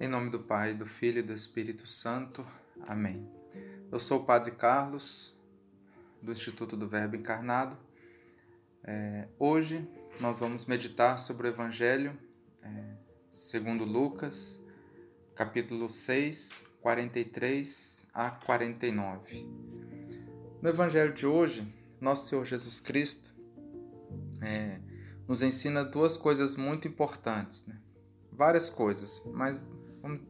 [0.00, 2.46] Em nome do Pai, do Filho e do Espírito Santo.
[2.86, 3.28] Amém.
[3.90, 5.36] Eu sou o Padre Carlos,
[6.22, 7.76] do Instituto do Verbo Encarnado.
[8.84, 9.90] É, hoje
[10.20, 12.16] nós vamos meditar sobre o Evangelho
[12.62, 12.94] é,
[13.28, 14.64] segundo Lucas,
[15.34, 19.48] capítulo 6, 43 a 49.
[20.62, 23.34] No Evangelho de hoje, nosso Senhor Jesus Cristo
[24.40, 24.78] é,
[25.26, 27.66] nos ensina duas coisas muito importantes.
[27.66, 27.76] Né?
[28.30, 29.60] Várias coisas, mas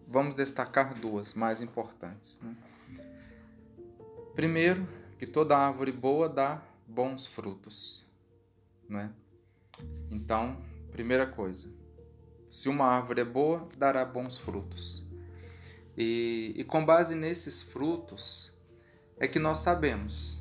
[0.06, 2.40] Vamos destacar duas mais importantes.
[2.42, 2.56] Né?
[4.34, 4.86] Primeiro,
[5.18, 8.06] que toda árvore boa dá bons frutos.
[8.88, 9.12] Né?
[10.10, 10.56] Então,
[10.90, 11.68] primeira coisa,
[12.50, 15.04] se uma árvore é boa, dará bons frutos.
[15.96, 18.52] E, e com base nesses frutos,
[19.18, 20.38] é que nós sabemos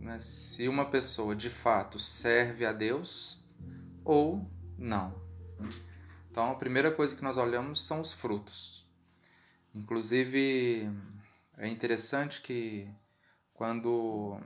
[0.00, 3.44] né, se uma pessoa de fato serve a Deus
[4.04, 5.14] ou não.
[6.36, 8.86] Então, a primeira coisa que nós olhamos são os frutos.
[9.74, 10.86] Inclusive,
[11.56, 12.86] é interessante que
[13.54, 14.38] quando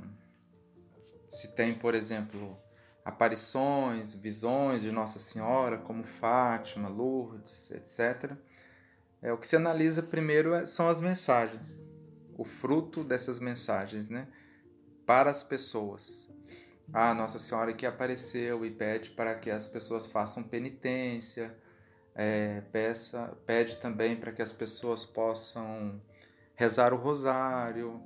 [1.29, 2.57] se tem, por exemplo,
[3.05, 8.37] aparições, visões de Nossa Senhora, como Fátima, Lourdes, etc.,
[9.21, 11.91] é, o que se analisa primeiro é, são as mensagens,
[12.39, 14.29] o fruto dessas mensagens, né?
[15.05, 16.33] Para as pessoas.
[16.93, 21.59] A Nossa Senhora que apareceu e pede para que as pessoas façam penitência,
[22.15, 26.01] é, peça, pede também para que as pessoas possam
[26.55, 28.03] rezar o rosário,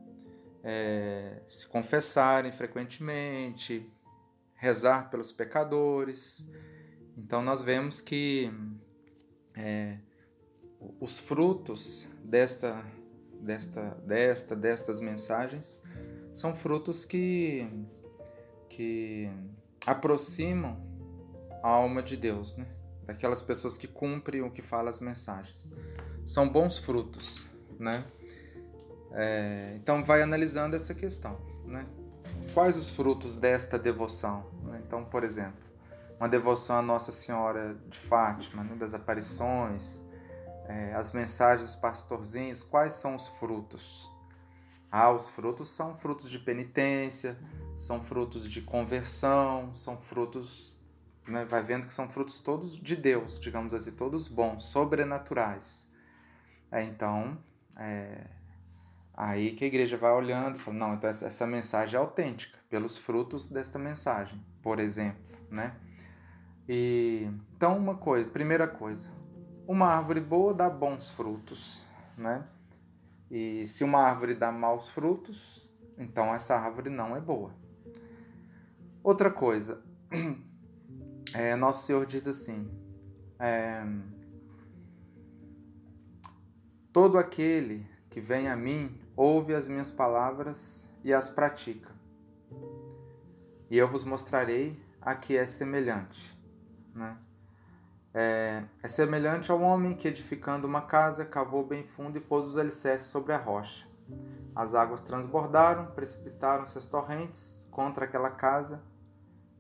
[0.63, 3.91] é, se confessarem frequentemente,
[4.55, 6.51] rezar pelos pecadores.
[7.17, 8.51] Então nós vemos que
[9.55, 9.99] é,
[11.01, 12.85] os frutos desta,
[13.41, 15.81] desta, desta, destas mensagens
[16.33, 17.69] são frutos que,
[18.69, 19.31] que
[19.87, 20.81] aproximam
[21.63, 22.67] a alma de Deus, né?
[23.07, 25.71] Daquelas pessoas que cumprem o que fala as mensagens.
[26.27, 27.47] São bons frutos,
[27.79, 28.05] né?
[29.13, 31.87] É, então vai analisando essa questão, né?
[32.53, 34.47] Quais os frutos desta devoção?
[34.65, 34.81] Né?
[34.87, 35.63] Então, por exemplo,
[36.19, 38.75] uma devoção à Nossa Senhora de Fátima, né?
[38.77, 40.03] das aparições,
[40.67, 44.09] é, as mensagens dos pastorzinhos, quais são os frutos?
[44.91, 47.37] Ah, os frutos são frutos de penitência,
[47.77, 50.79] são frutos de conversão, são frutos
[51.27, 55.93] né, vai vendo que são frutos todos de Deus, digamos assim, todos bons, sobrenaturais.
[56.71, 57.39] É, então,
[57.77, 58.27] é,
[59.15, 62.99] aí que a igreja vai olhando fala, não, então essa, essa mensagem é autêntica, pelos
[62.99, 65.75] frutos desta mensagem, por exemplo, né?
[66.69, 69.11] E, então, uma coisa, primeira coisa,
[69.67, 71.85] uma árvore boa dá bons frutos,
[72.17, 72.47] né?
[73.31, 75.69] E se uma árvore dá maus frutos,
[75.99, 77.55] então essa árvore não é boa.
[79.03, 79.83] Outra coisa,
[81.35, 82.71] é, Nosso Senhor diz assim:
[83.39, 83.85] é,
[86.93, 91.93] Todo aquele que vem a mim ouve as minhas palavras e as pratica.
[93.69, 96.39] E eu vos mostrarei a que é semelhante.
[96.95, 97.19] Né?
[98.15, 102.57] É, é semelhante ao homem que, edificando uma casa, cavou bem fundo e pôs os
[102.57, 103.89] alicerces sobre a rocha.
[104.55, 108.81] As águas transbordaram, precipitaram-se as torrentes contra aquela casa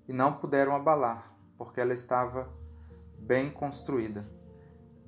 [0.06, 2.49] e não puderam abalar, porque ela estava
[3.21, 4.25] bem construída.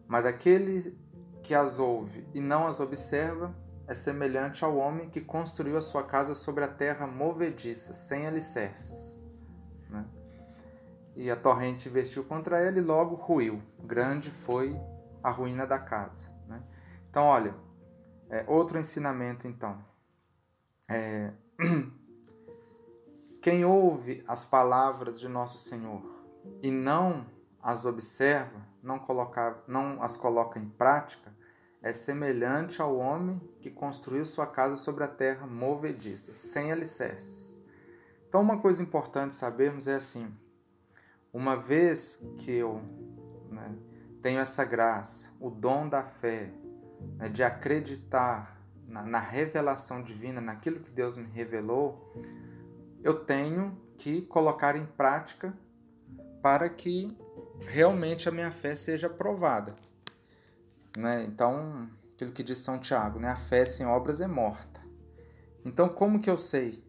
[0.07, 0.99] Mas aquele
[1.43, 3.55] que as ouve e não as observa
[3.87, 9.25] é semelhante ao homem que construiu a sua casa sobre a terra movediça, sem alicerces.
[9.89, 10.05] Né?
[11.15, 13.63] E a torrente investiu contra ela e logo ruiu.
[13.85, 14.77] Grande foi
[15.23, 16.29] a ruína da casa.
[16.49, 16.61] Né?
[17.09, 17.55] Então, olha,
[18.29, 19.79] é, outro ensinamento então.
[20.89, 21.33] É,
[23.41, 26.26] quem ouve as palavras de nosso Senhor
[26.63, 27.27] e não
[27.63, 31.35] as observa, não, coloca, não as coloca em prática,
[31.83, 37.63] é semelhante ao homem que construiu sua casa sobre a terra movediça, sem alicerces.
[38.29, 40.33] Então, uma coisa importante sabermos é assim:
[41.33, 42.81] uma vez que eu
[43.51, 43.77] né,
[44.23, 46.53] tenho essa graça, o dom da fé,
[47.19, 52.13] né, de acreditar na, na revelação divina, naquilo que Deus me revelou,
[53.03, 55.57] eu tenho que colocar em prática
[56.47, 57.09] para que
[57.59, 59.75] realmente a minha fé seja provada.
[60.97, 61.25] Né?
[61.25, 63.31] Então, aquilo que diz São Tiago, né?
[63.31, 64.81] a fé sem obras é morta.
[65.65, 66.85] Então, como que eu sei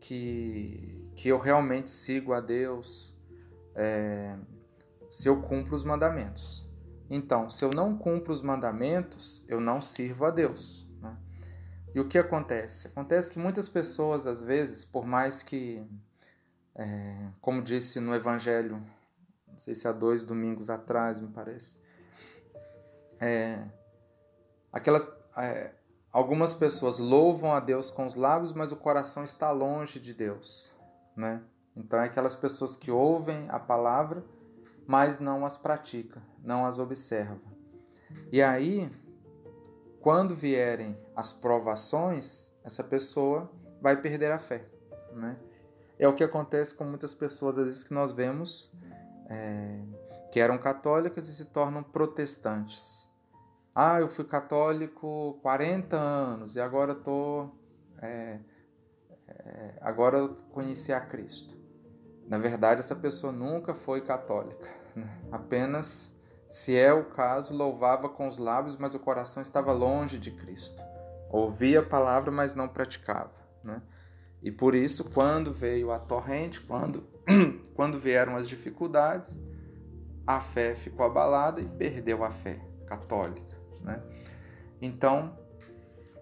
[0.00, 3.20] que, que eu realmente sigo a Deus
[3.74, 4.36] é,
[5.08, 6.64] se eu cumpro os mandamentos?
[7.10, 10.86] Então, se eu não cumpro os mandamentos, eu não sirvo a Deus.
[11.02, 11.16] Né?
[11.96, 12.86] E o que acontece?
[12.86, 15.84] Acontece que muitas pessoas, às vezes, por mais que,
[16.76, 18.80] é, como disse no Evangelho
[19.60, 21.80] sei se há dois domingos atrás, me parece.
[23.20, 23.68] É,
[24.72, 25.74] aquelas é,
[26.10, 30.72] algumas pessoas louvam a Deus com os lábios, mas o coração está longe de Deus,
[31.14, 31.42] né?
[31.76, 34.24] Então é aquelas pessoas que ouvem a palavra,
[34.86, 37.40] mas não as pratica, não as observa.
[38.32, 38.90] E aí,
[40.00, 44.66] quando vierem as provações, essa pessoa vai perder a fé,
[45.12, 45.38] né?
[45.98, 48.72] É o que acontece com muitas pessoas, às vezes, que nós vemos
[49.30, 49.80] é,
[50.32, 53.08] que eram católicas e se tornam protestantes.
[53.74, 57.48] Ah, eu fui católico 40 anos e agora tô,
[58.02, 58.40] é,
[59.28, 61.56] é, agora eu conheci a Cristo.
[62.26, 64.68] Na verdade, essa pessoa nunca foi católica.
[64.94, 65.08] Né?
[65.30, 70.32] Apenas, se é o caso, louvava com os lábios, mas o coração estava longe de
[70.32, 70.82] Cristo.
[71.30, 73.32] Ouvia a palavra, mas não praticava.
[73.62, 73.80] Né?
[74.42, 77.02] E por isso, quando veio a torrente, quando,
[77.74, 79.40] quando vieram as dificuldades,
[80.26, 83.56] a fé ficou abalada e perdeu a fé católica.
[83.80, 84.02] Né?
[84.80, 85.36] Então,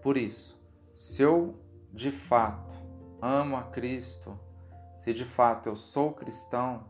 [0.02, 0.62] por isso,
[0.94, 1.58] se eu
[1.92, 2.74] de fato
[3.20, 4.38] amo a Cristo,
[4.94, 6.86] se de fato eu sou cristão,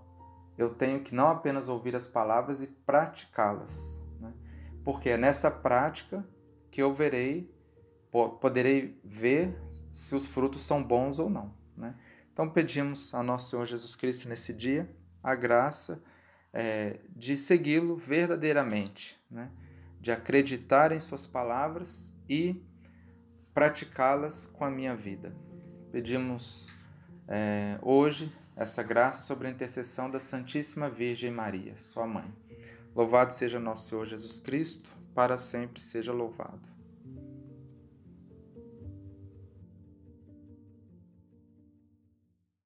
[0.56, 4.02] eu tenho que não apenas ouvir as palavras e praticá-las.
[4.20, 4.32] Né?
[4.84, 6.26] Porque é nessa prática
[6.70, 7.54] que eu verei,
[8.40, 9.60] poderei ver
[9.92, 11.54] se os frutos são bons ou não.
[11.76, 11.94] Né?
[12.38, 14.88] Então pedimos ao nosso Senhor Jesus Cristo nesse dia
[15.20, 16.00] a graça
[16.52, 19.50] é, de segui-lo verdadeiramente, né?
[20.00, 22.62] de acreditar em Suas palavras e
[23.52, 25.34] praticá-las com a minha vida.
[25.90, 26.70] Pedimos
[27.26, 32.32] é, hoje essa graça sobre a intercessão da Santíssima Virgem Maria, Sua mãe.
[32.94, 36.77] Louvado seja nosso Senhor Jesus Cristo, para sempre seja louvado.